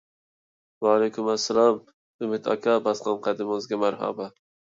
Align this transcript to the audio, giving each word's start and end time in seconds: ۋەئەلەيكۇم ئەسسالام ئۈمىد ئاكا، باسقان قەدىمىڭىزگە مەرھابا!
ۋەئەلەيكۇم 0.85 1.29
ئەسسالام 1.33 1.77
ئۈمىد 2.23 2.49
ئاكا، 2.55 2.79
باسقان 2.89 3.21
قەدىمىڭىزگە 3.29 3.81
مەرھابا! 3.87 4.31